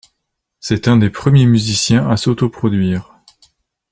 C'est 0.59 0.87
un 0.87 0.97
des 0.97 1.11
premiers 1.11 1.45
musiciens 1.45 2.09
à 2.09 2.17
s'autoproduire. 2.17 3.13